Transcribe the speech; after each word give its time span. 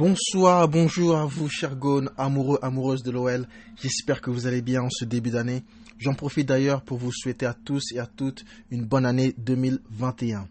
Bonsoir, 0.00 0.66
bonjour 0.66 1.14
à 1.14 1.26
vous, 1.26 1.50
chers 1.50 1.76
Gaunes, 1.76 2.08
amoureux, 2.16 2.58
amoureuses 2.62 3.02
de 3.02 3.10
l'OL. 3.10 3.46
J'espère 3.82 4.22
que 4.22 4.30
vous 4.30 4.46
allez 4.46 4.62
bien 4.62 4.80
en 4.80 4.88
ce 4.88 5.04
début 5.04 5.28
d'année. 5.28 5.62
J'en 5.98 6.14
profite 6.14 6.48
d'ailleurs 6.48 6.80
pour 6.80 6.96
vous 6.96 7.12
souhaiter 7.12 7.44
à 7.44 7.52
tous 7.52 7.92
et 7.92 7.98
à 7.98 8.06
toutes 8.06 8.46
une 8.70 8.86
bonne 8.86 9.04
année 9.04 9.34
2021. 9.36 10.48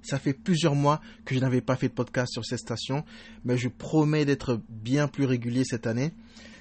Ça 0.00 0.18
fait 0.18 0.32
plusieurs 0.32 0.74
mois 0.74 1.02
que 1.26 1.34
je 1.34 1.40
n'avais 1.40 1.60
pas 1.60 1.76
fait 1.76 1.88
de 1.88 1.92
podcast 1.92 2.32
sur 2.32 2.46
cette 2.46 2.60
station, 2.60 3.04
mais 3.44 3.58
je 3.58 3.68
promets 3.68 4.24
d'être 4.24 4.58
bien 4.70 5.06
plus 5.06 5.26
régulier 5.26 5.64
cette 5.66 5.86
année. 5.86 6.14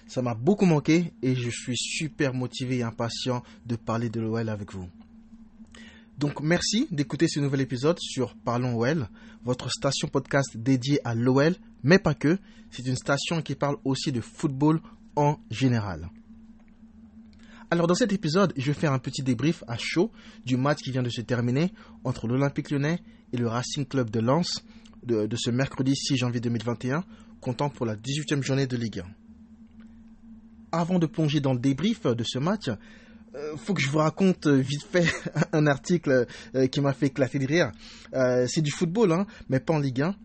Ça 0.06 0.22
m'a 0.22 0.34
beaucoup 0.34 0.66
manqué 0.66 1.14
et 1.22 1.34
je 1.34 1.50
suis 1.50 1.78
super 1.78 2.34
motivé 2.34 2.80
et 2.80 2.84
impatient 2.84 3.42
de 3.68 3.78
parler 3.78 4.10
de 4.10 4.20
l'OL 4.20 4.50
avec 4.50 4.74
vous. 4.74 4.90
Donc 6.18 6.40
merci 6.42 6.88
d'écouter 6.92 7.28
ce 7.28 7.42
nouvel 7.42 7.60
épisode 7.62 8.00
sur 8.00 8.36
Parlons 8.36 8.78
OL, 8.78 9.10
votre 9.44 9.70
station 9.70 10.08
podcast 10.08 10.56
dédiée 10.56 11.00
à 11.04 11.14
l'OL, 11.14 11.56
mais 11.84 12.00
pas 12.00 12.14
que. 12.14 12.38
C'est 12.72 12.88
une 12.88 12.96
station 12.96 13.42
qui 13.42 13.56
parle 13.56 13.76
aussi 13.84 14.14
de 14.14 14.22
football 14.22 14.80
en 15.18 15.38
général. 15.52 16.10
Alors 17.70 17.88
dans 17.88 17.96
cet 17.96 18.14
épisode, 18.14 18.54
je 18.56 18.68
vais 18.68 18.80
faire 18.80 18.94
un 18.94 19.00
petit 19.00 19.24
débrief 19.24 19.66
à 19.68 19.78
chaud 19.78 20.10
du 20.46 20.56
match 20.56 20.80
qui 20.80 20.92
vient 20.92 21.04
de 21.04 21.10
se 21.10 21.20
terminer 21.20 21.74
entre 22.06 22.28
l'Olympique 22.28 22.72
lyonnais 22.72 23.02
et 23.34 23.38
le 23.38 23.48
Racing 23.48 23.86
Club 23.86 24.10
de 24.10 24.22
Lens 24.22 24.64
de, 25.04 25.28
ce 25.36 25.52
mercredi 25.52 25.96
6 25.96 26.16
janvier 26.16 26.40
2021, 26.40 27.04
comptant 27.42 27.70
pour 27.70 27.86
la 27.86 27.96
18e 27.96 28.42
journée 28.42 28.68
de 28.68 28.78
Ligue 28.78 29.00
1. 29.00 29.06
Avant 30.72 30.98
de 30.98 31.06
plonger 31.06 31.42
dans 31.42 31.54
le 31.54 31.60
débrief 31.60 32.04
de 32.04 32.24
ce 32.24 32.40
match, 32.40 32.70
euh, 33.36 33.58
faut 33.58 33.74
que 33.74 33.82
je 33.82 33.90
vous 33.90 33.98
raconte 33.98 34.48
euh, 34.48 34.58
vite 34.58 34.84
fait 34.90 35.06
un 35.52 35.68
article 35.68 36.26
euh, 36.56 36.68
qui 36.68 36.80
m'a 36.80 36.94
fait 36.94 37.08
éclater 37.08 37.40
de 37.40 37.46
rire. 37.46 37.72
c'est 38.48 38.62
du 38.62 38.72
football, 38.72 39.12
hein, 39.12 39.26
mais 39.50 39.60
pas 39.60 39.74
en 39.74 39.80
Ligue 39.80 40.02
1. 40.02 40.16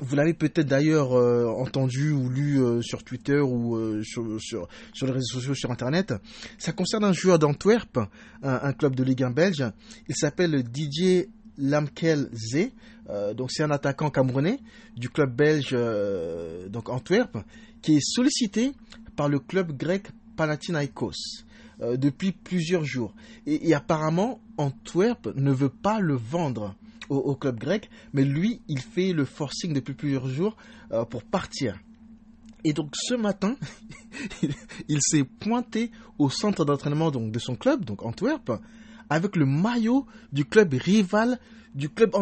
Vous 0.00 0.14
l'avez 0.14 0.32
peut-être 0.32 0.68
d'ailleurs 0.68 1.10
entendu 1.58 2.12
ou 2.12 2.28
lu 2.28 2.60
sur 2.82 3.02
Twitter 3.02 3.40
ou 3.40 4.00
sur, 4.04 4.22
les 4.22 5.10
réseaux 5.10 5.40
sociaux, 5.40 5.54
sur 5.54 5.72
Internet. 5.72 6.14
Ça 6.56 6.70
concerne 6.70 7.02
un 7.02 7.12
joueur 7.12 7.40
d'Antwerp, 7.40 7.98
un, 8.44 8.72
club 8.74 8.94
de 8.94 9.02
Ligue 9.02 9.24
1 9.24 9.30
belge. 9.30 9.64
Il 10.08 10.14
s'appelle 10.14 10.62
Didier 10.62 11.30
Lamkel 11.56 12.30
Z. 12.32 12.70
donc 13.34 13.50
c'est 13.50 13.64
un 13.64 13.72
attaquant 13.72 14.10
camerounais 14.10 14.60
du 14.96 15.10
club 15.10 15.34
belge 15.34 15.76
donc 16.70 16.90
Antwerp 16.90 17.36
qui 17.82 17.96
est 17.96 18.06
sollicité 18.08 18.74
par 19.16 19.28
le 19.28 19.40
club 19.40 19.76
grec 19.76 20.06
Panathinaikos. 20.36 21.42
Euh, 21.80 21.96
depuis 21.96 22.32
plusieurs 22.32 22.84
jours. 22.84 23.14
Et, 23.46 23.72
apparemment, 23.72 24.40
Antwerp 24.56 25.28
ne 25.36 25.52
veut 25.52 25.68
pas 25.68 26.00
le 26.00 26.14
vendre 26.14 26.74
au, 27.08 27.36
club 27.36 27.58
grec, 27.58 27.88
mais 28.12 28.24
lui, 28.24 28.60
il 28.68 28.80
fait 28.80 29.12
le 29.12 29.24
forcing 29.24 29.72
depuis 29.72 29.94
plusieurs 29.94 30.26
jours 30.26 30.56
euh, 30.90 31.04
pour 31.04 31.22
partir. 31.22 31.78
Et 32.64 32.72
donc 32.72 32.90
ce 32.94 33.14
matin, 33.14 33.56
il, 34.88 34.98
s'est 35.00 35.22
pointé 35.22 35.92
au 36.18 36.28
centre 36.28 36.64
d'entraînement 36.64 37.12
donc 37.12 37.30
de 37.30 37.38
son 37.38 37.54
club, 37.54 37.84
donc 37.84 38.04
Antwerp, 38.04 38.50
avec 39.08 39.36
le 39.36 39.46
maillot 39.46 40.04
du 40.32 40.44
club 40.44 40.74
rival 40.74 41.38
du 41.74 41.90
club 41.90 42.12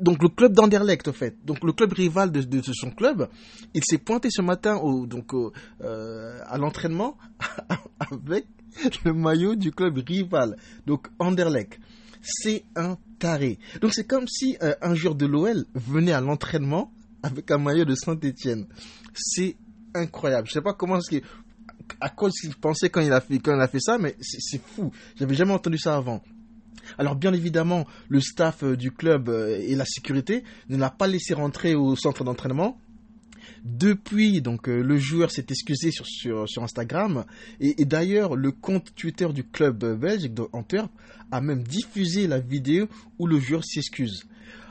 donc 0.00 0.22
le 0.22 0.28
club 0.30 0.52
d'Anderlecht 0.52 1.06
en 1.06 1.12
fait 1.12 1.36
donc 1.44 1.62
le 1.62 1.72
club 1.72 1.92
rival 1.92 2.32
de, 2.32 2.62
son 2.72 2.90
club 2.90 3.28
il 3.74 3.82
s'est 3.84 3.98
pointé 3.98 4.30
ce 4.30 4.40
matin 4.40 4.80
donc 5.06 5.34
euh, 5.34 6.40
à 6.46 6.56
l'entraînement 6.56 7.18
avec 8.00 8.46
le 9.04 9.12
maillot 9.12 9.54
du 9.54 9.72
club 9.72 9.98
rival, 10.06 10.56
donc 10.86 11.08
Anderlecht. 11.18 11.78
C'est 12.22 12.64
un 12.74 12.98
taré. 13.18 13.58
Donc 13.80 13.94
c'est 13.94 14.06
comme 14.06 14.26
si 14.26 14.56
euh, 14.62 14.74
un 14.82 14.94
joueur 14.94 15.14
de 15.14 15.26
l'OL 15.26 15.64
venait 15.74 16.12
à 16.12 16.20
l'entraînement 16.20 16.92
avec 17.22 17.50
un 17.50 17.58
maillot 17.58 17.84
de 17.84 17.94
Saint-Etienne. 17.94 18.66
C'est 19.14 19.56
incroyable. 19.94 20.48
Je 20.48 20.54
sais 20.54 20.60
pas 20.60 20.74
comment 20.74 21.00
ce 21.00 21.20
à 22.00 22.08
quoi 22.08 22.30
il 22.42 22.54
pensait 22.56 22.90
quand 22.90 23.00
il 23.00 23.12
a 23.12 23.20
fait, 23.20 23.38
quand 23.38 23.54
il 23.54 23.60
a 23.60 23.68
fait 23.68 23.80
ça, 23.80 23.96
mais 23.98 24.16
c'est 24.20 24.60
fou. 24.60 24.90
J'avais 25.16 25.34
jamais 25.34 25.52
entendu 25.52 25.78
ça 25.78 25.96
avant. 25.96 26.22
Alors 26.98 27.16
bien 27.16 27.32
évidemment, 27.32 27.86
le 28.08 28.20
staff 28.20 28.62
euh, 28.62 28.76
du 28.76 28.92
club 28.92 29.28
euh, 29.28 29.58
et 29.60 29.74
la 29.74 29.84
sécurité 29.84 30.44
ne 30.68 30.76
l'a 30.76 30.90
pas 30.90 31.06
laissé 31.06 31.34
rentrer 31.34 31.74
au 31.74 31.96
centre 31.96 32.24
d'entraînement 32.24 32.78
depuis, 33.64 34.40
donc 34.40 34.68
euh, 34.68 34.82
le 34.82 34.98
joueur 34.98 35.30
s'est 35.30 35.46
excusé 35.48 35.90
sur, 35.90 36.62
Instagram 36.62 37.24
et, 37.60 37.84
d'ailleurs 37.84 38.36
le 38.36 38.52
compte 38.52 38.94
Twitter 38.94 39.28
du 39.32 39.44
club 39.44 39.84
belge 39.98 40.30
d'Antwerp 40.30 40.90
a 41.30 41.40
même 41.40 41.62
diffusé 41.62 42.26
la 42.26 42.38
vidéo 42.38 42.86
où 43.18 43.26
le 43.26 43.38
joueur 43.40 43.64
s'excuse. 43.64 44.24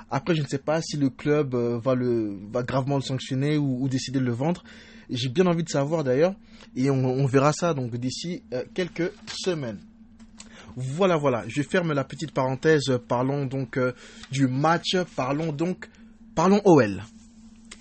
Après, 0.09 0.35
je 0.35 0.41
ne 0.41 0.47
sais 0.47 0.59
pas 0.59 0.81
si 0.81 0.97
le 0.97 1.09
club 1.09 1.55
euh, 1.55 1.79
va 1.79 2.63
gravement 2.63 2.95
le 2.95 3.01
sanctionner 3.01 3.57
ou, 3.57 3.87
décider 3.89 4.19
de 4.19 4.25
le 4.25 4.31
vendre. 4.31 4.63
J'ai 5.09 5.29
bien 5.29 5.45
envie 5.45 5.63
de 5.63 5.69
savoir 5.69 6.03
d'ailleurs 6.03 6.35
et 6.75 6.89
on, 6.89 7.25
verra 7.25 7.53
ça 7.53 7.73
donc 7.73 7.95
d'ici 7.95 8.43
euh, 8.53 8.63
quelques 8.73 9.11
semaines. 9.27 9.79
Voilà, 10.77 11.15
voilà, 11.15 11.43
je 11.47 11.61
ferme 11.61 11.93
la 11.93 12.03
petite 12.03 12.31
parenthèse. 12.31 12.99
Parlons 13.07 13.45
donc 13.45 13.79
du 14.29 14.47
match, 14.47 14.97
parlons 15.15 15.53
donc, 15.53 15.89
parlons 16.35 16.61
OL. 16.65 17.01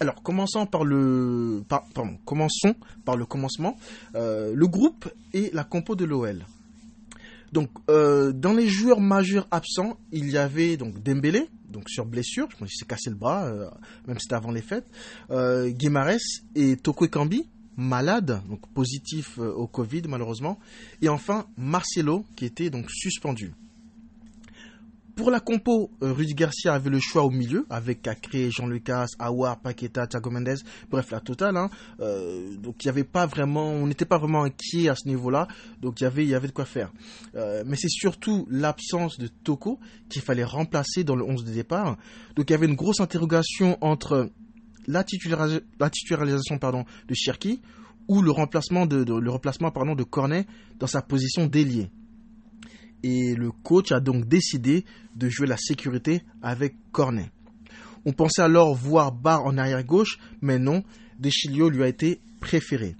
Alors, 0.00 0.22
commençons 0.22 0.66
par 0.66 0.84
le, 0.84 1.62
commençons 2.24 2.74
par 3.04 3.16
le 3.16 3.26
commencement. 3.26 3.76
Euh, 4.14 4.52
le 4.54 4.66
groupe 4.66 5.08
et 5.32 5.50
la 5.52 5.64
compo 5.64 5.94
de 5.94 6.04
l'OL. 6.04 6.44
Donc, 7.54 7.70
euh, 7.88 8.32
dans 8.32 8.52
les 8.52 8.68
joueurs 8.68 9.00
majeurs 9.00 9.46
absents, 9.52 9.96
il 10.10 10.28
y 10.28 10.36
avait 10.36 10.76
donc 10.76 11.00
Dembélé, 11.00 11.48
donc 11.68 11.88
sur 11.88 12.04
blessure, 12.04 12.48
je 12.50 12.56
pense 12.56 12.68
qu'il 12.68 12.76
s'est 12.76 12.84
cassé 12.84 13.10
le 13.10 13.16
bras, 13.16 13.44
euh, 13.46 13.70
même 14.08 14.18
c'était 14.18 14.34
avant 14.34 14.50
les 14.50 14.60
fêtes. 14.60 14.88
Euh, 15.30 15.72
et 16.56 16.76
Toko 16.78 17.04
Ekambi, 17.04 17.48
malades, 17.76 18.42
donc 18.48 18.66
positif 18.74 19.38
au 19.38 19.68
Covid 19.68 20.02
malheureusement. 20.08 20.58
Et 21.00 21.08
enfin 21.08 21.46
Marcelo, 21.56 22.24
qui 22.34 22.44
était 22.44 22.70
donc 22.70 22.90
suspendu. 22.90 23.52
Pour 25.16 25.30
la 25.30 25.38
compo, 25.38 25.92
euh, 26.02 26.12
Rudy 26.12 26.34
Garcia 26.34 26.74
avait 26.74 26.90
le 26.90 26.98
choix 26.98 27.22
au 27.22 27.30
milieu, 27.30 27.66
avec 27.70 28.02
Cacré, 28.02 28.50
Jean-Lucas, 28.50 29.06
Awar, 29.20 29.60
Paqueta, 29.60 30.08
Thiago 30.08 30.28
Mendes, 30.30 30.58
bref, 30.90 31.12
la 31.12 31.20
totale. 31.20 31.56
Hein. 31.56 31.70
Euh, 32.00 32.56
donc 32.56 32.84
il 32.84 32.88
avait 32.88 33.04
pas 33.04 33.24
vraiment, 33.24 33.70
on 33.70 33.86
n'était 33.86 34.06
pas 34.06 34.18
vraiment 34.18 34.42
inquiet 34.42 34.88
à 34.88 34.96
ce 34.96 35.06
niveau-là, 35.06 35.46
donc 35.80 36.00
il 36.00 36.04
y 36.04 36.06
avait, 36.08 36.24
il 36.24 36.30
y 36.30 36.34
avait 36.34 36.48
de 36.48 36.52
quoi 36.52 36.64
faire. 36.64 36.92
Euh, 37.36 37.62
mais 37.64 37.76
c'est 37.76 37.88
surtout 37.88 38.48
l'absence 38.50 39.16
de 39.18 39.28
Toko 39.28 39.78
qu'il 40.08 40.20
fallait 40.20 40.42
remplacer 40.42 41.04
dans 41.04 41.14
le 41.14 41.24
11 41.24 41.44
de 41.44 41.52
départ. 41.52 41.96
Donc 42.34 42.50
il 42.50 42.52
y 42.52 42.56
avait 42.56 42.66
une 42.66 42.74
grosse 42.74 42.98
interrogation 42.98 43.78
entre 43.82 44.30
la, 44.88 45.04
titularisation 45.04 46.58
pardon, 46.58 46.84
de 47.06 47.14
Cherki 47.14 47.62
ou 48.08 48.20
le 48.20 48.32
remplacement 48.32 48.84
de, 48.84 49.04
le 49.04 49.30
remplacement 49.30 49.70
pardon, 49.70 49.94
de 49.94 50.02
Cornet 50.02 50.44
dans 50.80 50.88
sa 50.88 51.02
position 51.02 51.46
d'ailier 51.46 51.88
et 53.04 53.34
le 53.34 53.50
coach 53.52 53.92
a 53.92 54.00
donc 54.00 54.26
décidé 54.26 54.86
de 55.14 55.28
jouer 55.28 55.46
la 55.46 55.58
sécurité 55.58 56.22
avec 56.42 56.74
Cornet. 56.90 57.30
On 58.06 58.12
pensait 58.12 58.40
alors 58.40 58.74
voir 58.74 59.12
Barr 59.12 59.44
en 59.44 59.58
arrière 59.58 59.84
gauche, 59.84 60.18
mais 60.40 60.58
non, 60.58 60.82
Deschilio 61.18 61.68
lui 61.68 61.82
a 61.82 61.88
été 61.88 62.20
préféré. 62.40 62.96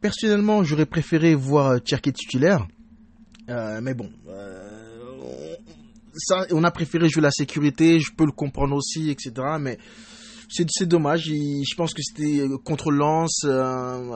Personnellement, 0.00 0.64
j'aurais 0.64 0.84
préféré 0.84 1.36
voir 1.36 1.78
Cherki 1.84 2.12
titulaire, 2.12 2.66
euh, 3.48 3.80
mais 3.80 3.94
bon, 3.94 4.10
euh, 4.28 5.54
ça, 6.16 6.46
on 6.50 6.64
a 6.64 6.72
préféré 6.72 7.08
jouer 7.08 7.22
la 7.22 7.30
sécurité, 7.30 8.00
je 8.00 8.12
peux 8.12 8.26
le 8.26 8.32
comprendre 8.32 8.74
aussi, 8.74 9.10
etc. 9.10 9.32
Mais 9.60 9.78
c'est 10.48 10.86
dommage. 10.86 11.24
je 11.24 11.74
pense 11.76 11.94
que 11.94 12.02
c'était 12.02 12.40
euh, 12.40 12.58
contre 12.58 12.90
Lens, 12.90 13.42
euh, 13.44 14.12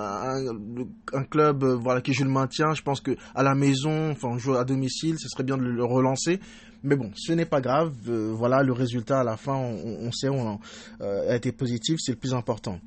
un, 1.12 1.24
club 1.24 1.64
euh, 1.64 1.76
voilà 1.76 2.00
qui 2.00 2.12
joue 2.12 2.24
le 2.24 2.30
maintien. 2.30 2.74
Je 2.74 2.82
pense 2.82 3.00
que 3.00 3.16
à 3.34 3.42
la 3.42 3.54
maison, 3.54 4.10
enfin 4.10 4.28
on 4.28 4.38
joue 4.38 4.54
à 4.54 4.64
domicile, 4.64 5.16
ce 5.18 5.28
serait 5.28 5.44
bien 5.44 5.56
de 5.56 5.62
le 5.62 5.84
relancer. 5.84 6.40
Mais 6.84 6.94
bon, 6.94 7.10
ce 7.16 7.32
n'est 7.32 7.44
pas 7.44 7.60
grave. 7.60 7.92
voilà, 8.06 8.62
le 8.62 8.72
résultat 8.72 9.20
à 9.20 9.24
la 9.24 9.36
fin, 9.36 9.56
on, 9.56 10.12
sait, 10.12 10.28
on 10.28 10.60
a, 11.00 11.34
été 11.34 11.50
positif, 11.50 11.96
c'est 11.98 12.12
le 12.12 12.18
plus 12.18 12.34
important. 12.34 12.78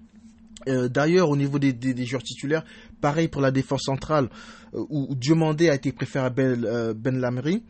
D'ailleurs, 0.65 1.29
au 1.29 1.35
niveau 1.35 1.59
des, 1.59 2.05
joueurs 2.05 2.23
titulaires, 2.23 2.63
pareil 3.01 3.27
pour 3.27 3.41
la 3.41 3.51
défense 3.51 3.81
centrale, 3.83 4.29
où, 4.71 5.13
Diomandé 5.13 5.69
a 5.69 5.75
été 5.75 5.91
préféré 5.91 6.25
à 6.25 6.29
Ben, 6.29 6.93
ben 6.93 7.19
Lamery. 7.19 7.63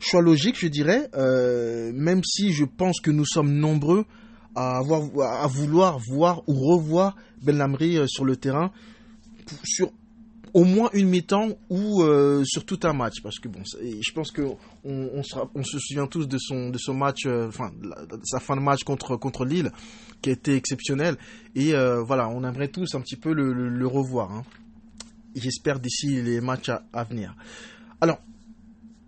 Choix 0.00 0.20
logique, 0.20 0.58
je 0.60 0.66
dirais, 0.66 1.08
même 1.94 2.22
si 2.24 2.52
je 2.52 2.66
pense 2.66 3.00
que 3.00 3.10
nous 3.10 3.24
sommes 3.24 3.54
nombreux 3.54 4.04
à, 4.54 4.78
avoir, 4.78 5.42
à 5.42 5.46
vouloir 5.46 5.98
voir 5.98 6.42
ou 6.48 6.54
revoir 6.54 7.16
Ben 7.42 7.56
Lamry 7.56 7.98
euh, 7.98 8.06
sur 8.06 8.24
le 8.24 8.36
terrain 8.36 8.70
sur 9.62 9.90
au 10.54 10.64
moins 10.64 10.88
une 10.92 11.08
mi-temps 11.08 11.48
ou 11.68 12.02
euh, 12.02 12.44
sur 12.44 12.64
tout 12.64 12.78
un 12.84 12.92
match. 12.92 13.20
Parce 13.22 13.38
que 13.38 13.48
bon 13.48 13.62
je 13.64 14.12
pense 14.12 14.30
que 14.30 14.42
on, 14.84 15.22
se 15.22 15.78
souvient 15.78 16.06
tous 16.06 16.26
de 16.26 16.38
son 16.38 16.70
de 16.70 16.78
son 16.78 16.94
match 16.94 17.26
euh, 17.26 17.48
enfin 17.48 17.72
sa 18.22 18.40
fin 18.40 18.56
de 18.56 18.60
match 18.60 18.84
contre 18.84 19.16
contre 19.16 19.44
Lille 19.44 19.70
qui 20.22 20.30
a 20.30 20.32
été 20.32 20.54
exceptionnel. 20.54 21.16
Et 21.54 21.72
voilà 22.06 22.28
on 22.28 22.44
aimerait 22.44 22.68
tous 22.68 22.94
un 22.94 23.00
petit 23.00 23.16
peu 23.16 23.32
le, 23.32 23.52
le, 23.52 23.86
revoir 23.86 24.32
hein. 24.32 24.44
j'espère 25.34 25.80
d'ici 25.80 26.22
les 26.22 26.40
matchs 26.40 26.70
à 26.92 27.04
venir. 27.04 27.34
Alors 28.00 28.18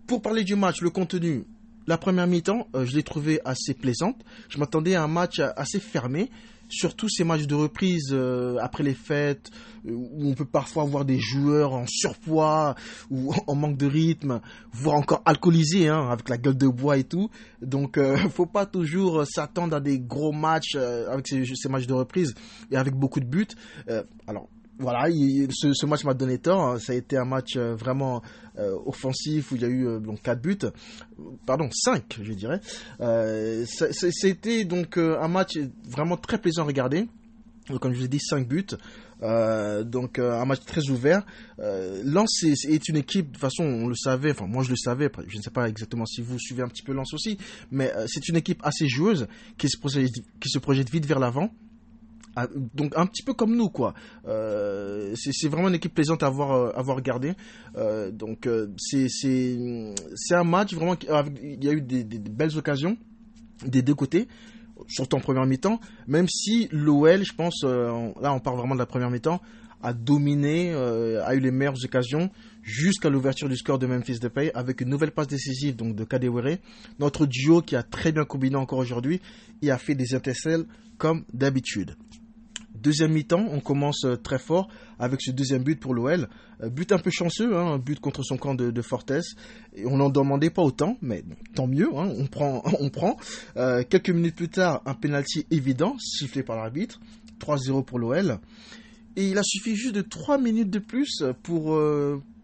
pour 0.05 0.21
parler 0.21 0.43
du 0.43 0.55
match 0.55 0.81
le 0.81 0.89
contenu 0.89 1.45
la 1.87 1.97
première 1.97 2.27
mi-temps, 2.27 2.67
euh, 2.75 2.85
je 2.85 2.95
l'ai 2.95 3.03
trouvée 3.03 3.39
assez 3.45 3.73
plaisante. 3.73 4.21
Je 4.49 4.59
m'attendais 4.59 4.95
à 4.95 5.03
un 5.03 5.07
match 5.07 5.39
assez 5.39 5.79
fermé. 5.79 6.29
surtout 6.69 7.07
ces 7.07 7.23
matchs 7.23 7.47
de 7.47 7.55
reprise 7.55 8.09
euh, 8.11 8.57
après 8.59 8.83
les 8.83 8.93
fêtes, 8.93 9.51
euh, 9.85 9.91
où 9.93 10.27
on 10.29 10.33
peut 10.33 10.45
parfois 10.45 10.83
voir 10.83 11.05
des 11.05 11.17
joueurs 11.17 11.73
en 11.73 11.85
surpoids 11.87 12.75
ou 13.09 13.33
en 13.47 13.55
manque 13.55 13.77
de 13.77 13.87
rythme, 13.87 14.41
voire 14.73 14.97
encore 14.97 15.21
alcoolisés, 15.25 15.87
hein, 15.87 16.09
avec 16.09 16.29
la 16.29 16.37
gueule 16.37 16.57
de 16.57 16.67
bois 16.67 16.97
et 16.97 17.03
tout. 17.05 17.29
Donc, 17.61 17.97
euh, 17.97 18.17
faut 18.29 18.45
pas 18.45 18.65
toujours 18.65 19.25
s'attendre 19.25 19.75
à 19.75 19.79
des 19.79 19.99
gros 19.99 20.33
matchs 20.33 20.75
avec 20.75 21.27
ces, 21.27 21.45
ces, 21.45 21.69
matchs 21.69 21.87
de 21.87 21.93
reprise 21.93 22.33
et 22.71 22.75
avec 22.75 22.95
beaucoup 22.95 23.19
de 23.19 23.25
buts. 23.25 23.47
alors, 24.27 24.49
voilà, 24.79 25.09
ce, 25.09 25.85
match 25.85 26.03
m'a 26.03 26.13
donné 26.13 26.37
tort. 26.37 26.61
Hein. 26.61 26.79
Ça 26.79 26.93
a 26.93 26.95
été 26.95 27.17
un 27.17 27.25
match 27.25 27.55
euh, 27.55 27.75
vraiment 27.75 28.21
euh, 28.57 28.77
offensif 28.85 29.51
où 29.51 29.55
il 29.55 29.61
y 29.61 29.65
a 29.65 29.69
eu 29.69 29.87
euh, 29.87 29.99
donc 29.99 30.21
4 30.21 30.41
buts, 30.41 30.57
pardon 31.45 31.69
5 31.71 32.19
je 32.21 32.33
dirais. 32.33 32.59
C'était 33.65 34.65
donc 34.65 34.97
un 34.97 35.27
match 35.27 35.57
vraiment 35.87 36.17
très 36.17 36.37
plaisant 36.37 36.63
à 36.63 36.65
regarder. 36.65 37.07
comme 37.81 37.93
je 37.93 37.99
vous 37.99 38.05
ai 38.05 38.09
dit, 38.09 38.19
5 38.19 38.47
buts. 38.47 38.67
donc 39.85 40.19
un 40.19 40.45
match 40.45 40.63
très 40.65 40.89
ouvert. 40.89 41.25
Lens 41.57 42.43
est, 42.43 42.87
une 42.87 42.97
équipe, 42.97 43.27
de 43.27 43.31
toute 43.31 43.41
façon 43.41 43.63
on 43.63 43.87
le 43.87 43.95
savait, 43.95 44.31
enfin 44.31 44.45
moi 44.47 44.63
je 44.63 44.69
le 44.69 44.75
savais, 44.75 45.09
je 45.27 45.37
ne 45.37 45.41
sais 45.41 45.49
pas 45.49 45.67
exactement 45.67 46.05
si 46.05 46.21
vous 46.21 46.37
suivez 46.39 46.61
un 46.61 46.67
petit 46.67 46.83
peu 46.83 46.93
Lens 46.93 47.13
aussi, 47.13 47.37
mais 47.71 47.91
c'est 48.07 48.27
une 48.29 48.35
équipe 48.35 48.61
assez 48.63 48.87
joueuse 48.87 49.27
qui 49.57 49.69
se 49.69 49.77
qui 49.77 50.49
se 50.49 50.59
projette 50.59 50.89
vite 50.89 51.05
vers 51.05 51.19
l'avant. 51.19 51.51
Ah, 52.39 52.45
donc 52.75 52.93
un 52.95 53.07
petit 53.07 53.23
peu 53.23 53.33
comme 53.33 53.55
nous 53.55 53.69
quoi. 53.69 53.95
Euh, 54.27 55.11
c'est 55.15 55.47
vraiment 55.47 55.69
une 55.69 55.73
équipe 55.73 55.95
plaisante 55.95 56.21
à 56.21 56.27
avoir 56.27 56.51
euh, 56.51 56.69
à 56.69 56.81
avoir 56.81 56.97
regardé. 56.97 57.33
Euh, 57.75 58.11
donc 58.11 58.47
c'est 58.77 59.07
c'est 59.09 60.35
un 60.35 60.43
match 60.43 60.75
vraiment 60.75 60.95
il 61.41 61.63
y 61.63 61.67
a 61.67 61.71
eu 61.71 61.81
des, 61.81 62.03
belles 62.03 62.55
occasions 62.55 62.95
des 63.65 63.81
deux 63.81 63.95
côtés 63.95 64.27
surtout 64.87 65.17
en 65.17 65.19
première 65.19 65.47
mi-temps, 65.47 65.79
même 66.05 66.27
si 66.27 66.69
l'OL, 66.71 67.25
je 67.25 67.33
pense, 67.33 67.63
là 67.63 68.31
on 68.31 68.39
parle 68.39 68.57
vraiment 68.57 68.75
de 68.75 68.79
la 68.79 68.85
première 68.85 69.09
mi-temps, 69.09 69.41
a 69.81 69.91
dominé, 69.91 70.75
a 70.75 71.33
eu 71.33 71.39
les 71.39 71.49
meilleures 71.49 71.83
occasions 71.83 72.29
jusqu'à 72.61 73.09
l'ouverture 73.09 73.49
du 73.49 73.57
score 73.57 73.79
de 73.79 73.87
Memphis 73.87 74.19
Depay 74.19 74.51
avec 74.53 74.81
une 74.81 74.89
nouvelle 74.89 75.09
passe 75.09 75.27
décisive 75.27 75.75
donc 75.75 75.95
de 75.95 76.03
Kadewere. 76.03 76.59
Notre 76.99 77.25
duo 77.25 77.63
qui 77.63 77.75
a 77.75 77.81
très 77.81 78.11
bien 78.11 78.25
combiné 78.25 78.57
encore 78.57 78.77
aujourd'hui 78.77 79.19
et 79.63 79.71
a 79.71 79.79
fait 79.79 79.95
des 79.95 80.13
intercelles 80.13 80.65
comme 80.99 81.23
d'habitude. 81.33 81.95
Deuxième 82.81 83.11
mi-temps, 83.11 83.45
on 83.51 83.59
commence 83.59 84.05
euh, 84.05 84.17
très 84.17 84.37
fort 84.37 84.67
avec 84.99 85.21
ce 85.21 85.31
deuxième 85.31 85.63
but 85.63 85.79
pour 85.79 85.95
l'OL. 85.95 86.29
Euh, 86.61 86.69
but 86.69 86.91
un 86.91 86.99
peu 86.99 87.09
chanceux, 87.09 87.57
hein, 87.57 87.73
un 87.73 87.77
but 87.79 87.99
contre 87.99 88.23
son 88.23 88.37
camp 88.37 88.53
de, 88.53 88.81
Fortes. 88.81 89.11
Et 89.75 89.85
on 89.85 89.97
n'en 89.97 90.09
demandait 90.09 90.51
pas 90.51 90.61
autant, 90.61 90.97
mais 91.01 91.23
tant 91.55 91.67
mieux, 91.67 91.89
hein, 91.95 92.11
on 92.17 92.27
prend. 92.27 92.63
On 92.79 92.89
prend. 92.89 93.17
Euh, 93.55 93.83
quelques 93.83 94.11
minutes 94.11 94.35
plus 94.35 94.49
tard, 94.49 94.81
un 94.85 94.93
penalty 94.93 95.47
évident, 95.49 95.95
sifflé 95.99 96.43
par 96.43 96.55
l'arbitre. 96.55 96.99
3-0 97.39 97.83
pour 97.83 97.99
l'OL. 97.99 98.39
Et 99.15 99.29
il 99.29 99.37
a 99.37 99.43
suffi 99.43 99.75
juste 99.75 99.95
de 99.95 100.01
3 100.01 100.37
minutes 100.37 100.69
de 100.69 100.79
plus 100.79 101.23
pour, 101.43 101.79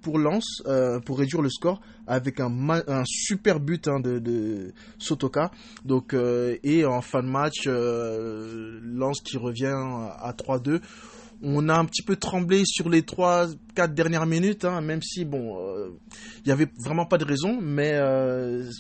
pour 0.04 0.20
Lens 0.20 0.62
euh, 0.68 1.00
pour 1.00 1.18
réduire 1.18 1.42
le 1.42 1.50
score 1.50 1.82
avec 2.06 2.40
un, 2.40 2.52
un 2.70 3.04
super 3.06 3.60
but 3.60 3.88
hein, 3.88 4.00
de, 4.00 4.74
Sotoka. 5.00 5.50
Donc, 5.84 6.14
euh, 6.14 6.58
et 6.64 6.86
en 6.86 7.02
fin 7.02 7.24
de 7.24 7.30
match, 7.30 7.64
euh, 7.66 8.80
Lens 8.84 9.22
qui 9.22 9.38
revient 9.38 9.74
à 9.74 10.34
3-2. 10.38 10.82
On 11.42 11.68
a 11.68 11.76
un 11.76 11.86
petit 11.86 12.04
peu 12.04 12.16
tremblé 12.16 12.64
sur 12.66 12.90
les 12.90 13.02
3-4 13.02 13.94
dernières 13.94 14.26
minutes, 14.26 14.64
hein, 14.64 14.82
même 14.82 15.02
si 15.02 15.26
bon, 15.26 15.58
il 16.38 16.46
n'y 16.46 16.52
avait 16.52 16.70
vraiment 16.86 17.06
pas 17.06 17.18
de 17.18 17.26
raison, 17.26 17.60
mais 17.62 18.00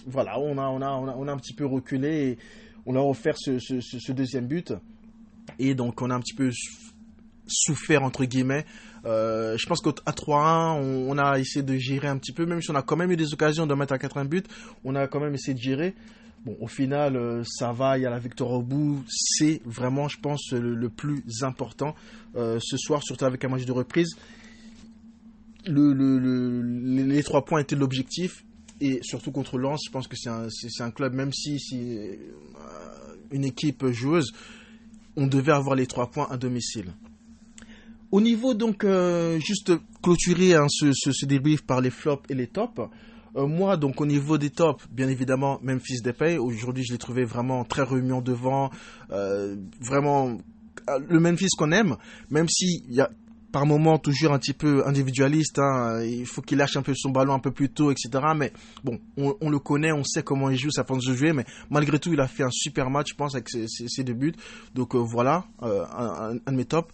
voilà, 0.05 0.39
on 0.39 0.57
a, 0.57 0.67
on, 0.69 0.81
a, 0.81 0.89
on, 0.91 1.27
a, 1.27 1.31
un 1.31 1.37
petit 1.37 1.53
peu 1.53 1.65
reculé 1.65 2.29
et 2.29 2.37
on 2.85 2.95
a 2.95 2.99
offert 2.99 3.35
ce, 3.37 3.59
ce 3.59 4.11
deuxième 4.13 4.47
but. 4.47 4.73
Et 5.59 5.75
donc 5.75 6.01
on 6.01 6.09
a 6.09 6.15
un 6.15 6.21
petit 6.21 6.35
peu 6.35 6.51
souffert 7.47 8.03
entre 8.03 8.23
guillemets 8.23 8.65
euh, 9.05 9.57
je 9.57 9.67
pense 9.67 9.81
qu'à 9.81 9.91
3-1, 9.91 10.79
on, 10.79 11.17
a 11.17 11.37
essayé 11.37 11.63
de 11.63 11.75
gérer 11.75 12.07
un 12.07 12.17
petit 12.17 12.31
peu, 12.31 12.45
même 12.45 12.61
si 12.61 12.71
on 12.71 12.75
a 12.75 12.81
quand 12.81 12.95
même 12.95 13.11
eu 13.11 13.17
des 13.17 13.33
occasions 13.33 13.67
de 13.67 13.73
mettre 13.73 13.93
à 13.93 13.97
80 13.97 14.25
buts, 14.25 14.43
on 14.83 14.95
a 14.95 15.07
quand 15.07 15.19
même 15.19 15.33
essayé 15.33 15.53
de 15.53 15.59
gérer. 15.61 15.93
Bon, 16.45 16.57
au 16.59 16.67
final, 16.67 17.15
euh, 17.15 17.43
ça 17.45 17.71
va, 17.71 17.97
il 17.97 18.01
y 18.01 18.05
a 18.05 18.09
la 18.09 18.19
victoire 18.19 18.51
au 18.51 18.61
bout. 18.61 19.03
C'est 19.07 19.61
vraiment, 19.65 20.07
je 20.07 20.19
pense, 20.19 20.51
le, 20.51 20.89
plus 20.89 21.23
important 21.41 21.95
euh, 22.35 22.59
ce 22.61 22.77
soir, 22.77 23.01
surtout 23.03 23.25
avec 23.25 23.43
un 23.45 23.49
match 23.49 23.65
de 23.65 23.71
reprise. 23.71 24.15
les 25.65 27.23
trois 27.23 27.45
points 27.45 27.59
étaient 27.59 27.75
l'objectif. 27.75 28.43
Et 28.81 28.99
surtout 29.01 29.31
contre 29.31 29.57
Lens, 29.57 29.81
je 29.85 29.91
pense 29.91 30.07
que 30.07 30.17
c'est 30.17 30.29
un, 30.29 30.47
un, 30.79 30.91
club, 30.91 31.13
même 31.13 31.31
si 31.31 31.57
c'est 31.59 32.19
une 33.31 33.45
équipe 33.45 33.85
joueuse, 33.87 34.33
on 35.15 35.27
devait 35.27 35.53
avoir 35.53 35.75
les 35.75 35.87
trois 35.87 36.11
points 36.11 36.27
à 36.29 36.35
domicile. 36.35 36.91
Au 38.13 38.21
niveau 38.21 38.53
donc 38.53 38.83
euh, 38.83 39.39
juste 39.39 39.71
clôturer 40.03 40.53
hein, 40.53 40.67
ce, 40.69 40.91
ce, 40.93 41.25
débrief 41.25 41.63
par 41.63 41.81
les 41.81 41.89
flops 41.89 42.29
et 42.29 42.35
les 42.35 42.45
tops. 42.45 42.79
Euh, 43.35 43.47
moi 43.47 43.75
donc 43.75 43.99
au 44.01 44.05
niveau 44.05 44.37
des 44.37 44.51
tops, 44.51 44.85
bien 44.91 45.09
évidemment 45.09 45.59
Memphis 45.63 45.99
Depay. 46.03 46.37
Aujourd'hui 46.37 46.83
je 46.83 46.91
l'ai 46.91 46.99
trouvé 46.99 47.23
vraiment 47.23 47.65
très 47.65 47.81
remuant 47.81 48.21
devant, 48.21 48.69
euh, 49.09 49.55
vraiment 49.79 50.37
le 51.09 51.19
Memphis 51.19 51.47
qu'on 51.57 51.71
aime, 51.71 51.97
même 52.29 52.47
s'il 52.47 52.93
y 52.93 53.01
a 53.01 53.09
par 53.51 53.65
moment 53.65 53.97
toujours 53.97 54.31
un 54.31 54.37
petit 54.37 54.53
peu 54.53 54.85
individualiste. 54.85 55.57
Hein, 55.57 56.03
il 56.03 56.27
faut 56.27 56.43
qu'il 56.43 56.59
lâche 56.59 56.77
un 56.77 56.83
peu 56.83 56.93
son 56.95 57.09
ballon 57.09 57.33
un 57.33 57.39
peu 57.39 57.49
plus 57.49 57.69
tôt, 57.69 57.89
etc. 57.89 58.23
Mais 58.35 58.53
bon, 58.83 58.99
on, 59.17 59.49
le 59.49 59.57
connaît, 59.57 59.91
on 59.91 60.03
sait 60.03 60.21
comment 60.21 60.51
il 60.51 60.57
joue, 60.59 60.69
sa 60.69 60.83
façon 60.83 60.99
de 60.99 61.15
jouer. 61.15 61.33
Mais 61.33 61.45
malgré 61.71 61.97
tout, 61.97 62.13
il 62.13 62.19
a 62.19 62.27
fait 62.27 62.43
un 62.43 62.51
super 62.51 62.91
match, 62.91 63.07
je 63.09 63.15
pense, 63.15 63.33
avec 63.33 63.49
ses, 63.49 64.03
deux 64.03 64.13
buts. 64.13 64.35
Donc 64.75 64.95
voilà, 64.95 65.45
un, 65.61 66.35
de 66.35 66.55
mes 66.55 66.65
tops. 66.65 66.93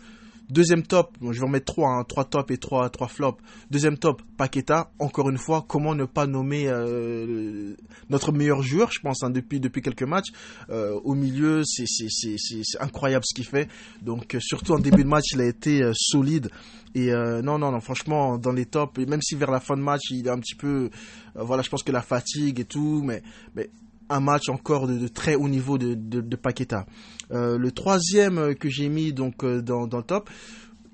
Deuxième 0.50 0.82
top, 0.82 1.16
je 1.22 1.40
vais 1.40 1.46
en 1.46 1.50
mettre 1.50 1.72
trois, 1.72 1.92
hein, 1.92 2.04
trois 2.04 2.26
tops 2.26 2.52
et 2.52 2.58
trois, 2.58 2.90
trois 2.90 3.08
flops. 3.08 3.40
Deuxième 3.70 4.00
top, 4.00 4.24
Paqueta. 4.36 4.92
Encore 4.98 5.30
une 5.30 5.38
fois, 5.38 5.64
comment 5.68 5.94
ne 5.94 6.06
pas 6.06 6.26
nommer 6.26 6.68
euh, 6.68 7.76
notre 8.10 8.32
meilleur 8.32 8.64
joueur, 8.64 8.92
je 8.92 9.00
pense, 9.00 9.22
hein, 9.22 9.30
depuis 9.30 9.62
quelques 9.62 10.02
matchs. 10.02 10.30
Euh, 10.72 11.00
au 11.04 11.14
milieu, 11.14 11.62
c'est 11.64 11.86
incroyable 12.80 13.24
ce 13.28 13.36
qu'il 13.36 13.46
fait. 13.46 13.70
Donc 14.02 14.34
euh, 14.34 14.40
surtout 14.40 14.74
en 14.74 14.80
début 14.80 15.04
de 15.04 15.10
match, 15.10 15.26
il 15.34 15.42
a 15.42 15.46
été 15.46 15.88
solide. 15.94 16.50
Et 16.96 17.12
non, 17.12 17.60
non, 17.60 17.72
non, 17.72 17.80
franchement, 17.82 18.40
dans 18.40 18.52
les 18.52 18.66
tops, 18.66 18.98
même 19.06 19.22
si 19.22 19.36
vers 19.36 19.52
la 19.52 19.60
fin 19.60 19.78
de 19.78 19.82
match, 19.82 20.10
il 20.10 20.26
est 20.26 20.32
un 20.32 20.40
petit 20.40 20.56
peu, 20.56 20.90
voilà, 21.36 21.62
je 21.62 21.70
pense 21.70 21.84
que 21.84 21.92
la 21.92 22.02
fatigue 22.02 22.60
et 22.60 22.66
tout, 22.66 23.04
mais 23.04 23.22
un 24.10 24.20
match 24.20 24.50
encore 24.50 24.88
de, 24.88 25.08
très 25.08 25.36
haut 25.36 25.48
niveau 25.48 25.78
de, 25.78 26.36
Paqueta. 26.36 26.86
Euh, 27.32 27.58
le 27.58 27.72
troisième 27.72 28.56
que 28.56 28.70
j'ai 28.70 28.90
mis 28.90 29.14
donc 29.14 29.44
euh, 29.44 29.62
dans, 29.62 29.86
le 29.86 30.04
top, 30.04 30.30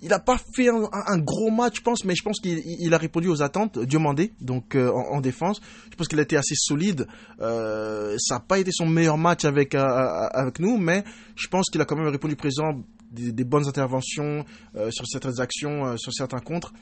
il 0.02 0.10
n'a 0.10 0.20
pas 0.20 0.38
fait 0.54 0.68
un, 0.70 1.18
gros 1.18 1.50
match, 1.50 1.78
je 1.78 1.82
pense, 1.82 2.04
mais 2.04 2.16
je 2.16 2.24
pense 2.24 2.40
qu'il 2.40 2.94
a 2.94 2.98
répondu 2.98 3.28
aux 3.30 3.42
attentes. 3.42 3.80
Diomandé, 3.80 4.34
donc 4.42 4.76
euh, 4.76 4.92
en, 4.92 5.22
défense, 5.22 5.62
je 5.90 5.96
pense 5.96 6.08
qu'il 6.08 6.20
a 6.20 6.24
été 6.24 6.36
assez 6.36 6.56
solide. 6.56 7.08
ça 7.40 8.36
n'a 8.36 8.40
pas 8.40 8.60
été 8.60 8.72
son 8.72 8.86
meilleur 8.86 9.18
match 9.18 9.46
avec 9.46 9.74
avec 9.76 10.60
nous, 10.60 10.78
mais 10.78 11.04
je 11.36 11.48
pense 11.48 11.70
qu'il 11.70 11.82
a 11.82 11.86
quand 11.86 11.96
même 11.96 12.08
répondu 12.08 12.36
présent 12.36 12.84
des, 13.12 13.44
bonnes 13.46 13.68
interventions 13.68 14.46
sur 14.90 15.08
certaines 15.08 15.40
actions, 15.40 15.98
sur 15.98 16.14
certains 16.14 16.40
contres. 16.40 16.74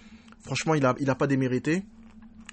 Franchement, 0.41 0.73
il 0.73 0.81
n'a 0.81 1.15
pas 1.15 1.27
démérité. 1.27 1.83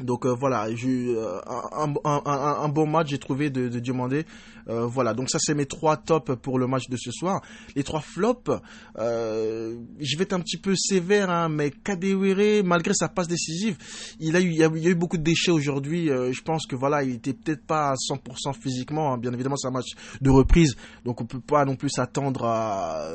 Donc 0.02 0.26
euh, 0.26 0.35
voilà, 0.35 0.75
j'ai 0.75 1.14
euh, 1.16 1.40
un, 1.47 1.95
un, 2.04 2.69
bon 2.69 2.87
match 2.87 3.09
j'ai 3.09 3.19
trouvé 3.19 3.50
de, 3.50 3.69
de 3.69 3.78
Diomandé. 3.78 4.25
Euh, 4.69 4.87
voilà, 4.87 5.14
donc 5.14 5.30
ça 5.30 5.38
c'est 5.40 5.54
mes 5.54 5.66
trois 5.66 5.97
tops 5.97 6.37
pour 6.42 6.59
le 6.59 6.66
match 6.66 6.88
de 6.88 6.97
ce 6.97 7.11
soir. 7.11 7.42
Les 7.75 7.83
trois 7.83 8.00
flops, 8.00 8.50
je 8.97 10.16
vais 10.16 10.23
être 10.23 10.33
un 10.33 10.40
petit 10.40 10.59
peu 10.59 10.75
sévère, 10.76 11.30
hein, 11.30 11.49
mais 11.49 11.71
Kadewere, 11.71 12.62
malgré 12.64 12.95
sa 12.95 13.09
passe 13.09 13.28
décisive, 13.28 13.76
il 14.21 14.37
a 14.37 14.40
eu, 14.40 14.50
il 14.50 14.57
y 14.57 14.64
a, 14.64 14.69
eu 14.69 14.95
beaucoup 14.95 15.16
de 15.16 15.23
déchets 15.23 15.50
aujourd'hui. 15.50 16.07
je 16.07 16.42
pense 16.42 16.66
que 16.66 16.76
voilà, 16.76 17.02
il 17.02 17.14
était 17.16 17.33
peut-être 17.35 17.66
pas 17.66 17.90
à 17.90 17.95
100% 17.95 18.54
physiquement. 18.54 19.12
Hein. 19.12 19.19
Bien 19.19 19.33
évidemment, 19.33 19.57
c'est 19.57 19.69
un 19.69 19.73
match 19.73 19.92
de 20.21 20.30
reprise, 20.30 20.76
donc 21.04 21.21
on 21.21 21.26
peut 21.26 21.40
pas 21.40 21.64
non 21.64 21.76
plus 21.76 21.90
s'attendre 21.90 22.45
à 22.45 23.09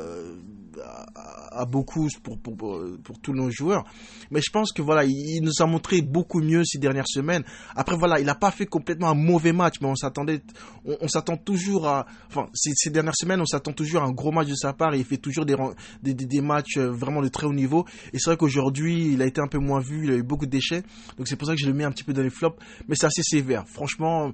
à, 1.52 1.66
beaucoup 1.66 2.08
pour, 2.24 2.38
pour, 2.40 2.56
pour, 2.56 3.20
tous 3.22 3.34
nos 3.34 3.50
joueurs. 3.50 3.86
Mais 4.32 4.42
je 4.42 4.52
pense 4.52 4.72
que 4.72 4.82
voilà, 4.82 5.04
il, 5.06 5.42
nous 5.42 5.52
a 5.60 5.66
montré 5.66 6.02
beaucoup 6.02 6.42
mieux 6.42 6.64
dernières 6.78 7.08
semaines. 7.08 7.44
Après 7.76 7.96
voilà, 7.96 8.20
il 8.20 8.26
n'a 8.26 8.36
pas 8.36 8.52
fait 8.52 8.66
complètement 8.66 9.10
un 9.10 9.16
mauvais 9.16 9.54
match, 9.54 9.76
mais 9.82 9.88
on 9.88 9.96
s'attendait, 9.96 10.42
on, 10.86 11.08
s'attend 11.08 11.38
toujours 11.38 11.88
à, 11.88 12.06
enfin 12.28 12.48
ces, 12.54 12.72
ces 12.76 12.90
dernières 12.90 13.16
semaines, 13.16 13.42
on 13.42 13.46
s'attend 13.46 13.74
toujours 13.74 14.04
à 14.04 14.06
un 14.06 14.12
gros 14.12 14.32
match 14.32 14.48
de 14.48 14.56
sa 14.56 14.74
part. 14.74 14.94
Et 14.94 15.00
il 15.00 15.06
fait 15.06 15.18
toujours 15.18 15.46
des, 15.46 15.56
des, 16.04 16.14
des, 16.14 16.42
matchs 16.42 16.78
euh, 16.78 16.92
vraiment 16.92 17.22
de 17.22 17.28
très 17.28 17.48
haut 17.48 17.54
niveau. 17.54 17.86
Et 18.14 18.20
c'est 18.20 18.30
vrai 18.30 18.38
qu'aujourd'hui, 18.38 19.14
il 19.14 19.22
a 19.22 19.26
été 19.26 19.42
un 19.42 19.48
peu 19.48 19.60
moins 19.60 19.80
vu, 19.80 20.06
il 20.06 20.12
a 20.12 20.16
eu 20.16 20.24
beaucoup 20.24 20.46
de 20.46 20.52
déchets. 20.52 20.84
Donc 21.18 21.28
c'est 21.28 21.36
pour 21.36 21.48
ça 21.48 21.56
que 21.56 21.62
je 21.62 21.68
le 21.68 21.74
mets 21.74 21.84
un 21.84 21.92
petit 21.92 22.04
peu 22.04 22.14
dans 22.14 22.24
les 22.24 22.30
flops. 22.30 22.58
Mais 22.88 22.96
c'est 22.96 23.08
assez 23.08 23.24
sévère. 23.24 23.68
Franchement, 23.68 24.32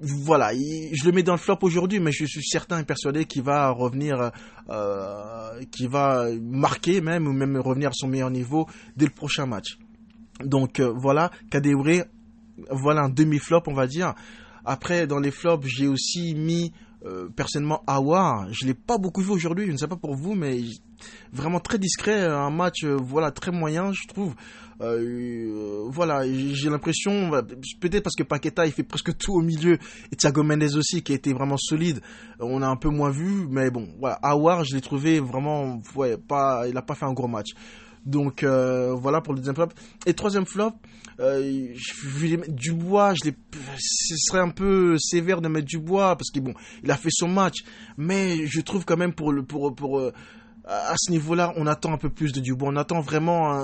voilà, 0.00 0.52
je 0.54 1.04
le 1.04 1.12
mets 1.12 1.22
dans 1.22 1.32
le 1.32 1.38
flop 1.38 1.58
aujourd'hui, 1.62 1.98
mais 1.98 2.12
je 2.12 2.24
suis 2.24 2.42
certain 2.44 2.78
et 2.78 2.84
persuadé 2.84 3.24
qu'il 3.24 3.42
va 3.42 3.70
revenir, 3.70 4.30
euh, 4.70 5.64
qu'il 5.72 5.88
va 5.88 6.28
marquer 6.40 7.00
même, 7.00 7.26
ou 7.26 7.32
même 7.32 7.56
revenir 7.56 7.88
à 7.88 7.92
son 7.94 8.06
meilleur 8.06 8.30
niveau 8.30 8.66
dès 8.96 9.06
le 9.06 9.12
prochain 9.12 9.46
match. 9.46 9.78
Donc 10.44 10.80
euh, 10.80 10.92
voilà, 10.94 11.30
Kadewere, 11.50 12.04
voilà 12.70 13.02
un 13.02 13.08
demi-flop, 13.08 13.62
on 13.66 13.74
va 13.74 13.86
dire. 13.86 14.14
Après, 14.64 15.06
dans 15.06 15.18
les 15.18 15.30
flops, 15.30 15.66
j'ai 15.66 15.88
aussi 15.88 16.34
mis 16.34 16.72
euh, 17.06 17.28
personnellement, 17.34 17.82
Awa, 17.86 18.48
je 18.50 18.66
l'ai 18.66 18.74
pas 18.74 18.98
beaucoup 18.98 19.22
vu 19.22 19.30
aujourd'hui. 19.30 19.66
Je 19.66 19.72
ne 19.72 19.76
sais 19.76 19.86
pas 19.86 19.96
pour 19.96 20.14
vous, 20.14 20.34
mais 20.34 20.60
vraiment 21.32 21.60
très 21.60 21.78
discret. 21.78 22.24
Un 22.24 22.50
match, 22.50 22.84
euh, 22.84 22.96
voilà, 22.96 23.30
très 23.30 23.52
moyen, 23.52 23.92
je 23.92 24.06
trouve. 24.08 24.34
Euh, 24.80 25.84
voilà, 25.88 26.22
j'ai 26.26 26.70
l'impression, 26.70 27.30
peut-être 27.80 28.04
parce 28.04 28.14
que 28.14 28.22
Paqueta 28.22 28.64
il 28.64 28.72
fait 28.72 28.84
presque 28.84 29.16
tout 29.16 29.32
au 29.32 29.40
milieu, 29.40 29.76
et 30.12 30.16
Thiago 30.16 30.44
Mendes 30.44 30.76
aussi 30.76 31.02
qui 31.02 31.10
a 31.10 31.14
été 31.16 31.32
vraiment 31.32 31.56
solide, 31.56 32.00
on 32.38 32.62
a 32.62 32.68
un 32.68 32.76
peu 32.76 32.88
moins 32.88 33.10
vu, 33.10 33.48
mais 33.50 33.72
bon, 33.72 33.88
voilà, 33.98 34.20
Awar 34.22 34.62
je 34.62 34.76
l'ai 34.76 34.80
trouvé 34.80 35.18
vraiment, 35.18 35.82
ouais, 35.96 36.16
pas, 36.16 36.68
il 36.68 36.76
a 36.76 36.82
pas 36.82 36.94
fait 36.94 37.06
un 37.06 37.12
gros 37.12 37.26
match. 37.26 37.48
Donc 38.06 38.44
voilà 38.44 39.20
pour 39.20 39.34
le 39.34 39.40
deuxième 39.40 39.54
flop. 39.54 39.68
Et 40.06 40.14
troisième 40.14 40.46
flop, 40.46 40.72
euh, 41.20 41.74
je 41.74 42.08
vais 42.08 42.36
mettre 42.36 42.52
du 42.52 42.72
bois. 42.72 43.14
Je 43.14 43.30
ce 43.78 44.14
serait 44.16 44.40
un 44.40 44.50
peu 44.50 44.96
sévère 44.98 45.40
de 45.40 45.48
mettre 45.48 45.66
du 45.66 45.78
bois 45.78 46.16
parce 46.16 46.30
qu'il 46.30 46.42
bon, 46.42 46.54
a 46.88 46.96
fait 46.96 47.10
son 47.10 47.28
match, 47.28 47.64
mais 47.96 48.46
je 48.46 48.60
trouve 48.60 48.84
quand 48.84 48.96
même 48.96 49.12
pour 49.12 49.32
le 49.32 49.42
pour 49.42 49.74
pour 49.74 49.98
euh, 49.98 50.12
à 50.68 50.94
ce 50.98 51.10
niveau-là, 51.10 51.54
on 51.56 51.66
attend 51.66 51.92
un 51.94 51.96
peu 51.96 52.10
plus 52.10 52.32
de 52.32 52.40
Dubois. 52.40 52.68
On 52.70 52.76
attend 52.76 53.00
vraiment 53.00 53.54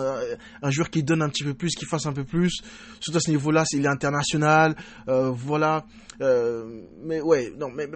un, 0.62 0.70
joueur 0.70 0.88
qui 0.88 1.02
donne 1.02 1.20
un 1.20 1.28
petit 1.28 1.44
peu 1.44 1.52
plus, 1.52 1.74
qui 1.74 1.84
fasse 1.84 2.06
un 2.06 2.14
peu 2.14 2.24
plus. 2.24 2.62
Surtout 3.00 3.18
à 3.18 3.20
ce 3.20 3.30
niveau-là, 3.30 3.64
il 3.72 3.84
est 3.84 3.88
international. 3.88 4.74
Euh, 5.08 5.30
voilà. 5.30 5.84
Euh, 6.22 6.80
mais 7.02 7.20
ouais, 7.20 7.52
non, 7.58 7.68
mais, 7.70 7.88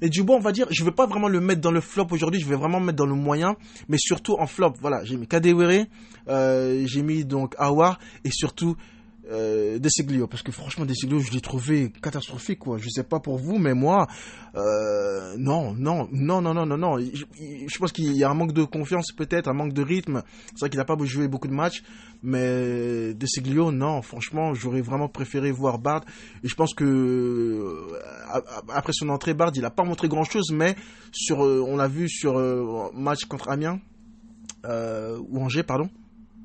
mais 0.00 0.08
Dubois, 0.08 0.36
on 0.36 0.40
va 0.40 0.52
dire, 0.52 0.66
je 0.70 0.82
ne 0.82 0.86
veux 0.86 0.94
pas 0.94 1.06
vraiment 1.06 1.28
le 1.28 1.40
mettre 1.40 1.60
dans 1.60 1.70
le 1.70 1.80
flop 1.80 2.08
aujourd'hui. 2.10 2.40
Je 2.40 2.48
vais 2.48 2.56
vraiment 2.56 2.80
mettre 2.80 2.96
dans 2.96 3.06
le 3.06 3.14
moyen, 3.14 3.56
mais 3.88 3.98
surtout 3.98 4.36
en 4.38 4.46
flop. 4.46 4.74
Voilà, 4.80 5.04
j'ai 5.04 5.16
mis 5.16 5.26
Kadewere, 5.26 5.86
euh, 6.28 6.84
j'ai 6.86 7.02
mis 7.02 7.24
donc 7.24 7.54
Awar 7.58 7.98
et 8.24 8.30
surtout 8.30 8.76
euh, 9.30 9.78
Desiglio 9.78 10.26
parce 10.26 10.42
que 10.42 10.52
franchement 10.52 10.84
Desiglio 10.84 11.20
je 11.20 11.30
l'ai 11.30 11.40
trouvé 11.40 11.92
catastrophique 12.02 12.60
quoi. 12.60 12.78
Je 12.78 12.88
sais 12.88 13.04
pas 13.04 13.20
pour 13.20 13.38
vous 13.38 13.58
mais 13.58 13.74
moi 13.74 14.08
euh, 14.56 15.36
non 15.38 15.72
non 15.74 16.08
non 16.12 16.40
non 16.40 16.54
non 16.54 16.66
non 16.66 16.76
non. 16.76 16.98
Je, 16.98 17.78
pense 17.78 17.92
qu'il 17.92 18.12
y 18.12 18.24
a 18.24 18.30
un 18.30 18.34
manque 18.34 18.52
de 18.52 18.64
confiance 18.64 19.12
peut-être 19.12 19.48
un 19.48 19.52
manque 19.52 19.72
de 19.72 19.82
rythme. 19.82 20.22
C'est 20.50 20.60
vrai 20.60 20.70
qu'il 20.70 20.78
n'a 20.78 20.84
pas 20.84 20.96
joué 21.04 21.28
beaucoup 21.28 21.48
de 21.48 21.52
matchs 21.52 21.82
mais 22.22 23.14
Desiglio 23.14 23.70
non. 23.70 24.02
Franchement 24.02 24.54
j'aurais 24.54 24.82
vraiment 24.82 25.08
préféré 25.08 25.52
voir 25.52 25.78
Bard. 25.78 26.04
Et 26.42 26.48
je 26.48 26.54
pense 26.54 26.74
que 26.74 26.84
euh, 26.84 27.98
après 28.68 28.92
son 28.92 29.08
entrée 29.10 29.34
Bard 29.34 29.52
il 29.54 29.64
a 29.64 29.70
pas 29.70 29.84
montré 29.84 30.08
grand 30.08 30.24
chose 30.24 30.50
mais 30.52 30.74
sur 31.12 31.44
euh, 31.44 31.64
on 31.66 31.76
l'a 31.76 31.88
vu 31.88 32.08
sur 32.08 32.34
match 32.94 33.26
contre 33.26 33.48
Amiens 33.48 33.80
ou 34.64 35.40
Angers 35.40 35.62
pardon 35.62 35.88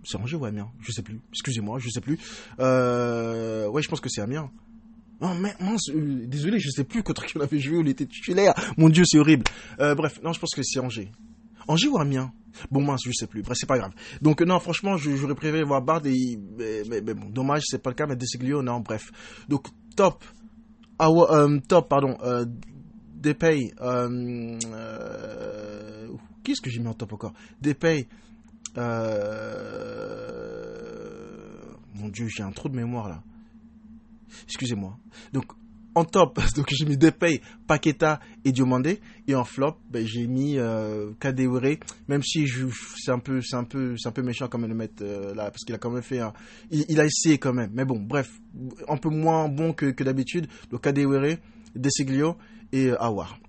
c'est 0.05 0.17
Angers 0.17 0.37
ou 0.37 0.45
Amiens 0.45 0.71
Je 0.79 0.91
sais 0.91 1.01
plus. 1.01 1.19
Excusez-moi, 1.31 1.79
je 1.79 1.89
sais 1.89 2.01
plus. 2.01 2.17
Euh, 2.59 3.67
ouais, 3.67 3.81
je 3.81 3.89
pense 3.89 3.99
que 3.99 4.09
c'est 4.09 4.21
Amiens. 4.21 4.51
Oh 5.21 5.29
mais 5.39 5.53
mince, 5.61 5.89
euh, 5.89 6.25
désolé, 6.27 6.59
je 6.59 6.69
sais 6.69 6.83
plus 6.83 7.01
contre 7.01 7.25
qui 7.25 7.37
on 7.37 7.41
avait 7.41 7.59
joué, 7.59 7.77
on 7.77 7.85
était 7.85 8.05
titulaire. 8.05 8.53
Mon 8.77 8.89
dieu, 8.89 9.03
c'est 9.05 9.17
horrible. 9.17 9.45
Euh, 9.79 9.95
bref, 9.95 10.19
non, 10.21 10.33
je 10.33 10.39
pense 10.39 10.53
que 10.53 10.61
c'est 10.63 10.79
Angers. 10.79 11.11
Angers 11.67 11.87
ou 11.87 11.97
Amiens 11.97 12.31
Bon 12.71 12.81
mince, 12.81 13.01
je 13.05 13.11
sais 13.13 13.27
plus. 13.27 13.41
Bref, 13.41 13.57
c'est 13.59 13.65
pas 13.65 13.77
grave. 13.77 13.91
Donc 14.21 14.41
non, 14.41 14.59
franchement, 14.59 14.97
j'aurais 14.97 15.35
préféré 15.35 15.63
voir 15.63 15.81
Bard 15.81 16.05
et 16.05 16.37
mais, 16.57 17.01
bon, 17.01 17.29
dommage, 17.29 17.63
c'est 17.65 17.81
pas 17.81 17.89
le 17.89 17.95
cas. 17.95 18.05
Mais 18.07 18.15
Deseglio, 18.15 18.61
non, 18.61 18.79
bref. 18.79 19.11
Donc 19.49 19.67
top, 19.95 20.23
euh, 21.01 21.59
top, 21.67 21.89
pardon, 21.89 22.17
euh, 22.23 22.45
Depay. 23.15 23.73
Qu'est-ce 26.43 26.61
que 26.61 26.69
j'ai 26.69 26.79
mis 26.79 26.87
en 26.87 26.93
top 26.93 27.13
encore? 27.13 27.33
Depay. 27.59 28.07
Euh, 28.77 30.35
mon 31.95 32.09
Dieu, 32.09 32.27
j'ai 32.27 32.43
un 32.43 32.51
trou 32.51 32.69
de 32.69 32.75
mémoire 32.75 33.09
là. 33.09 33.23
Excusez-moi. 34.47 34.97
Donc, 35.33 35.45
en 35.95 36.03
top, 36.03 36.39
donc 36.55 36.67
j'ai 36.69 36.85
mis 36.85 36.97
Depay, 36.97 37.41
Paqueta 37.67 38.19
et 38.43 38.51
Diomandé. 38.51 38.99
Et 39.27 39.35
en 39.35 39.45
flop, 39.45 39.77
ben, 39.89 40.05
j'ai 40.05 40.27
mis 40.27 40.59
euh, 40.59 41.11
même 42.07 42.21
si 42.21 42.45
c'est 42.97 43.11
un 43.11 43.19
peu, 43.19 43.39
un 43.53 43.59
un 43.59 44.11
peu 44.11 44.21
méchant 44.21 44.47
quand 44.47 44.59
même 44.59 44.69
de 44.69 44.75
mettre 44.75 45.01
euh, 45.01 45.33
là, 45.33 45.49
parce 45.49 45.63
qu'il 45.63 45.73
a 45.73 45.77
quand 45.77 45.89
même 45.89 46.03
fait, 46.03 46.19
il, 46.69 46.99
a 46.99 47.05
essayé 47.05 47.37
quand 47.37 47.53
même. 47.53 47.71
Mais 47.73 47.85
bon, 47.85 47.99
bref, 47.99 48.29
un 48.87 48.97
peu 48.97 49.09
moins 49.09 49.47
bon 49.47 49.73
que, 49.73 49.87
que 49.87 50.03
d'habitude. 50.03 50.47
Donc 50.69 50.81
Kadewere, 50.81 51.37
Desiglio 51.73 52.35
et 52.71 52.89
euh, 52.89 53.01
Awar. 53.01 53.39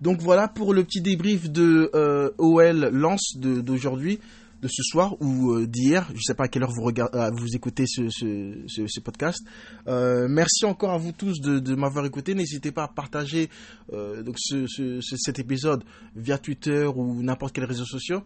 Donc 0.00 0.20
voilà 0.20 0.48
pour 0.48 0.74
le 0.74 0.84
petit 0.84 1.00
débrief 1.00 1.50
de 1.50 1.90
euh, 1.94 2.30
OL 2.38 2.90
Lance 2.92 3.36
d'aujourd'hui, 3.36 4.18
de, 4.62 4.68
ce 4.68 4.82
soir 4.82 5.16
ou 5.20 5.52
euh, 5.52 5.66
d'hier. 5.66 6.06
Je 6.10 6.14
ne 6.14 6.20
sais 6.20 6.34
pas 6.34 6.44
à 6.44 6.48
quelle 6.48 6.62
heure 6.62 6.72
vous, 6.72 6.82
regardez, 6.82 7.18
euh, 7.18 7.30
vous 7.36 7.54
écoutez 7.54 7.84
ce, 7.86 8.08
ce, 8.10 9.00
podcast. 9.00 9.44
merci 9.86 10.64
encore 10.64 10.92
à 10.92 10.98
vous 10.98 11.12
tous 11.12 11.40
de, 11.40 11.74
m'avoir 11.74 12.04
écouté. 12.04 12.34
N'hésitez 12.34 12.72
pas 12.72 12.84
à 12.84 12.88
partager 12.88 13.48
donc 13.92 14.36
cet 15.00 15.38
épisode 15.38 15.84
via 16.14 16.38
Twitter 16.38 16.86
ou 16.86 17.22
n'importe 17.22 17.54
quel 17.54 17.64
réseau 17.64 17.84
social. 17.84 18.22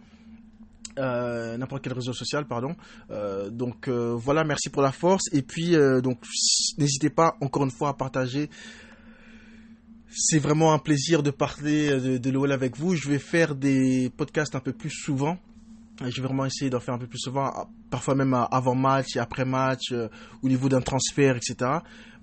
n'importe 0.97 1.83
quel 1.85 1.93
réseau 1.93 2.13
social 2.13 2.47
pardon 2.47 2.75
donc 3.51 3.89
voilà 3.89 4.45
merci 4.45 4.71
pour 4.71 4.83
la 4.83 4.93
force 4.93 5.25
et 5.33 5.43
puis 5.43 5.77
donc 6.03 6.19
n'hésitez 6.79 7.11
pas 7.11 7.37
encore 7.41 7.65
une 7.65 7.71
fois 7.71 7.91
à 7.91 7.95
partager 7.95 8.51
c'est 10.13 10.39
vraiment 10.39 10.73
un 10.73 10.79
plaisir 10.79 11.23
de 11.23 11.31
parler 11.31 12.01
de, 12.01 12.19
de 12.19 12.31
l'OL 12.31 12.53
avec 12.53 12.77
vous. 12.77 12.95
Je 12.95 13.09
vais 13.09 13.19
faire 13.19 13.55
des 13.55 14.11
podcasts 14.17 14.55
un 14.55 14.61
peu 14.61 14.73
plus 14.73 14.91
souvent. 14.91 15.39
Je 16.01 16.21
vais 16.21 16.27
vraiment 16.27 16.47
essayer 16.47 16.71
d'en 16.71 16.81
faire 16.81 16.95
un 16.95 16.99
peu 16.99 17.07
plus 17.07 17.19
souvent, 17.19 17.53
parfois 17.91 18.15
même 18.15 18.33
avant 18.33 18.75
match 18.75 19.17
après 19.17 19.45
match, 19.45 19.93
euh, 19.93 20.09
au 20.43 20.49
niveau 20.49 20.71
d'un 20.71 20.81
transfert, 20.81 21.37
etc. 21.37 21.71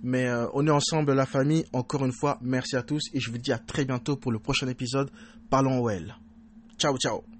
Mais 0.01 0.27
euh, 0.27 0.48
on 0.53 0.65
est 0.65 0.72
ensemble, 0.72 1.13
la 1.13 1.27
famille. 1.27 1.65
Encore 1.74 2.03
une 2.03 2.13
fois, 2.13 2.39
merci 2.41 2.75
à 2.75 2.82
tous 2.82 3.03
et 3.13 3.20
je 3.20 3.29
vous 3.29 3.38
dis 3.38 3.51
à 3.51 3.60
très 3.60 3.86
bientôt 3.86 4.15
pour 4.15 4.32
le 4.32 4.39
prochain 4.39 4.67
épisode 4.67 5.12
Parlons 5.50 5.79
OL. 5.79 6.15
Ciao, 6.77 6.98
ciao. 6.98 7.37